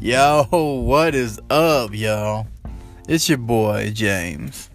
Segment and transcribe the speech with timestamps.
[0.00, 2.46] Yo, what is up, y'all?
[3.08, 4.70] It's your boy, James.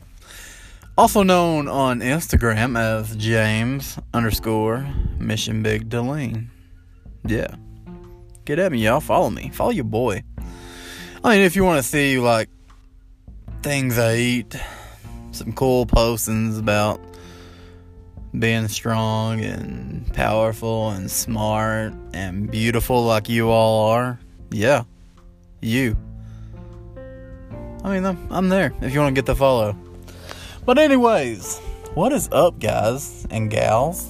[0.97, 4.85] Also known on Instagram as James underscore
[5.19, 6.51] Mission Big Deline.
[7.25, 7.55] Yeah.
[8.43, 8.99] Get at me, y'all.
[8.99, 9.49] Follow me.
[9.53, 10.23] Follow your boy.
[11.23, 12.49] I mean, if you want to see, like,
[13.61, 14.57] things I eat,
[15.31, 16.99] some cool postings about
[18.37, 24.19] being strong and powerful and smart and beautiful like you all are,
[24.51, 24.83] yeah,
[25.63, 25.97] you.
[27.83, 29.75] I mean, I'm, I'm there if you want to get the follow.
[30.65, 31.59] But, anyways,
[31.93, 34.07] what is up, guys and gals?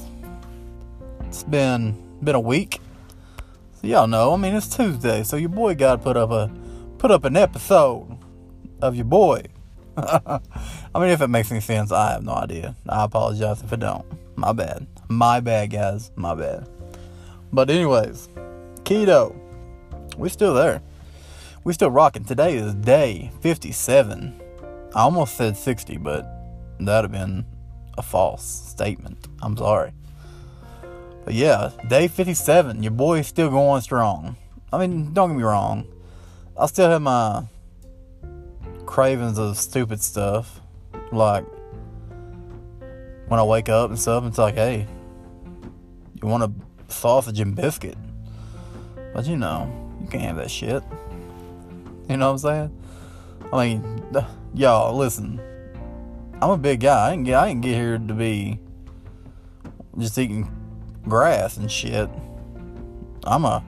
[1.21, 2.79] It's been been a week.
[3.81, 6.49] So y'all know, I mean, it's Tuesday, so your boy got put up a
[6.98, 8.17] put up an episode
[8.81, 9.43] of your boy.
[9.98, 10.40] I
[10.95, 12.76] mean, if it makes any sense, I have no idea.
[12.88, 14.05] I apologize if it don't.
[14.35, 14.88] My bad.
[15.09, 16.12] My bad, guys.
[16.15, 16.70] My bad.
[17.51, 18.29] But anyways,
[18.84, 19.35] keto.
[20.17, 20.81] We still there.
[21.65, 22.25] We still rocking.
[22.25, 24.41] Today is day 57.
[24.93, 26.27] I almost said 60, but
[26.77, 27.45] that'd have been
[27.97, 29.29] a false statement.
[29.41, 29.93] I'm sorry.
[31.23, 32.84] But yeah, day 57.
[32.84, 34.35] Your boy's still going strong.
[34.73, 35.87] I mean, don't get me wrong.
[36.59, 37.45] I still have my
[38.85, 40.59] cravings of stupid stuff.
[41.13, 41.45] Like
[43.29, 44.85] when I wake up and stuff, it's like, hey,
[46.21, 46.51] you want a
[46.91, 47.97] sausage and biscuit?
[49.13, 50.84] But you know, you can't have that shit.
[52.09, 52.84] You know what I'm saying?
[53.51, 54.04] I mean,
[54.54, 55.41] y'all, listen.
[56.41, 57.09] I'm a big guy.
[57.09, 58.59] I ain't get, I ain't get here to be
[59.98, 60.51] just eating
[61.07, 62.09] grass and shit.
[63.24, 63.63] I'm a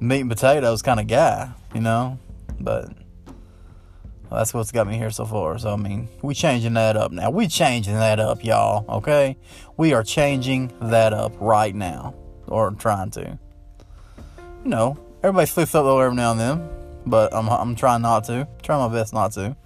[0.00, 2.18] meat and potatoes kind of guy, you know?
[2.58, 2.92] But
[4.30, 5.58] that's what's got me here so far.
[5.58, 7.30] So I mean, we changing that up now.
[7.30, 8.84] We changing that up, y'all.
[8.96, 9.36] Okay,
[9.76, 12.14] we are changing that up right now,
[12.48, 13.38] or trying to.
[14.64, 16.68] You know, everybody slips up though every now and then,
[17.06, 18.48] but I'm I'm trying not to.
[18.62, 19.56] Trying my best not to.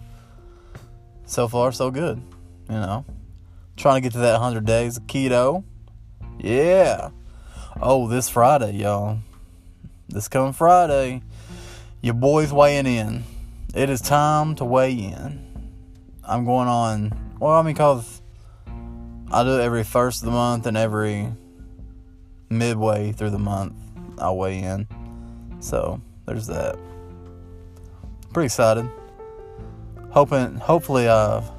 [1.25, 2.23] So far, so good.
[2.69, 3.05] You know,
[3.77, 5.65] trying to get to that 100 days keto.
[6.39, 7.11] Yeah.
[7.81, 9.19] Oh, this Friday, y'all.
[10.09, 11.23] This coming Friday,
[12.01, 13.25] your boy's weighing in
[13.75, 15.47] it is time to weigh in.
[16.25, 18.21] I'm going on, well, I mean, because
[19.31, 21.29] I do it every first of the month and every
[22.49, 23.75] midway through the month,
[24.19, 24.89] I'll weigh in.
[25.61, 26.79] So, there's that.
[28.33, 28.89] Pretty excited.
[30.11, 31.51] Hoping, hopefully, I've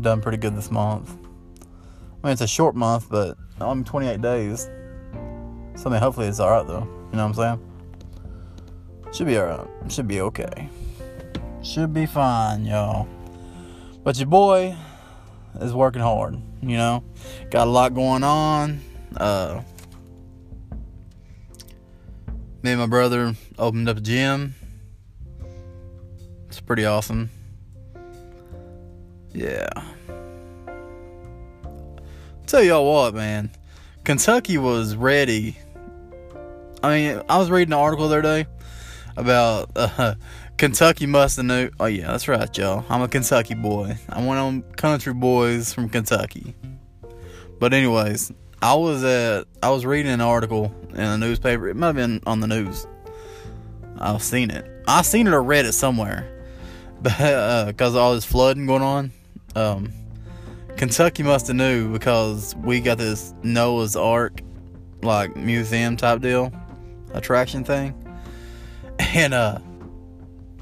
[0.00, 1.10] done pretty good this month.
[1.60, 4.70] I mean, it's a short month, but I'm 28 days.
[5.74, 6.84] So, I mean, hopefully it's alright, though.
[7.10, 9.12] You know what I'm saying?
[9.12, 9.66] Should be alright.
[9.88, 10.68] Should be okay.
[11.62, 13.08] Should be fine, y'all.
[14.04, 14.76] But your boy
[15.60, 17.02] is working hard, you know.
[17.50, 18.80] Got a lot going on.
[19.16, 19.62] Uh,
[22.62, 24.54] me and my brother opened up a gym.
[26.56, 27.28] It's pretty awesome.
[29.34, 29.68] Yeah.
[32.46, 33.50] Tell y'all what, man.
[34.04, 35.58] Kentucky was ready.
[36.82, 38.46] I mean, I was reading an article the other day
[39.18, 40.14] about uh,
[40.56, 41.68] Kentucky must have knew.
[41.78, 42.86] Oh yeah, that's right, y'all.
[42.88, 43.98] I'm a Kentucky boy.
[44.08, 46.54] I'm one of them country boys from Kentucky.
[47.60, 51.68] But anyways, I was at I was reading an article in a newspaper.
[51.68, 52.86] It might have been on the news.
[53.98, 54.66] I've seen it.
[54.88, 56.32] I seen it or read it somewhere.
[57.06, 59.12] Because uh, all this flooding going on,
[59.54, 59.92] um,
[60.76, 64.40] Kentucky must have knew because we got this Noah's Ark
[65.02, 66.52] like museum type deal
[67.12, 67.94] attraction thing,
[68.98, 69.58] and uh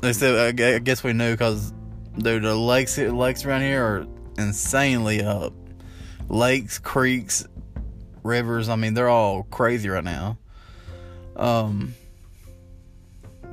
[0.04, 1.72] they said, I guess we knew because,
[2.18, 4.06] dude, the lakes, lakes around here are
[4.36, 5.54] insanely up.
[6.28, 7.46] Lakes, creeks,
[8.22, 8.68] rivers.
[8.68, 10.36] I mean, they're all crazy right now.
[11.36, 11.94] Um,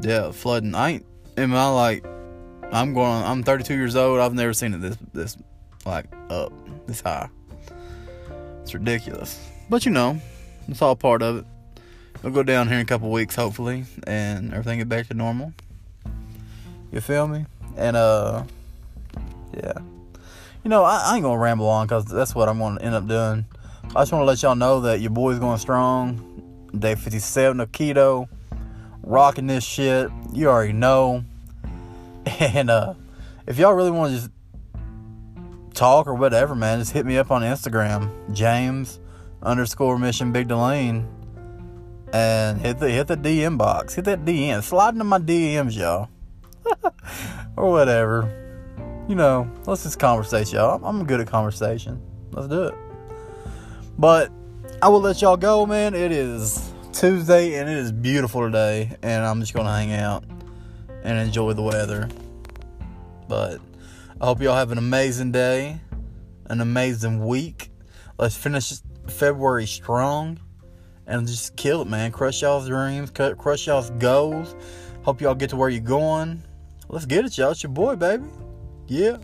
[0.02, 0.76] yeah, flooding.
[0.76, 1.06] I ain't
[1.38, 2.06] in my like.
[2.72, 3.24] I'm going.
[3.24, 4.20] I'm 32 years old.
[4.20, 5.38] I've never seen it this this
[5.86, 6.54] like up
[6.88, 7.30] this high.
[8.62, 9.50] It's ridiculous.
[9.70, 10.20] But you know,
[10.68, 11.46] it's all part of it.
[12.24, 15.54] We'll go down here in a couple weeks, hopefully, and everything get back to normal.
[16.92, 17.46] You feel me?
[17.78, 18.44] And uh,
[19.54, 19.74] yeah.
[20.64, 23.08] You know, I, I ain't gonna ramble on because that's what I'm gonna end up
[23.08, 23.46] doing.
[23.96, 26.28] I just want to let y'all know that your boy's going strong.
[26.78, 28.30] Day 57 of keto,
[29.04, 30.10] rocking this shit.
[30.32, 31.26] You already know.
[32.40, 32.94] And uh,
[33.48, 34.32] if y'all really want to just
[35.74, 39.00] talk or whatever, man, just hit me up on Instagram, James
[39.42, 41.08] underscore Mission Big Delane,
[42.14, 46.10] and hit the hit the DM box, hit that DM, slide into my DMs, y'all.
[47.56, 48.38] or whatever.
[49.08, 50.84] You know, let's just conversate, y'all.
[50.86, 52.02] I'm good at conversation.
[52.32, 52.76] Let's do it.
[53.98, 54.32] But
[54.82, 55.94] I will let y'all go, man.
[55.94, 60.24] It is Tuesday and it is beautiful today, and I'm just gonna hang out
[61.04, 62.10] and enjoy the weather.
[63.28, 63.60] But
[64.20, 65.80] I hope y'all have an amazing day,
[66.46, 67.72] an amazing week.
[68.18, 68.74] Let's finish
[69.08, 70.40] February strong
[71.08, 72.12] and just kill it, man.
[72.12, 74.56] Crush y'all's dreams, crush y'all's goals.
[75.04, 76.44] Hope y'all get to where you're going.
[76.88, 77.52] Let's get it, y'all.
[77.52, 78.26] It's your boy, baby.
[78.88, 79.18] Yeah.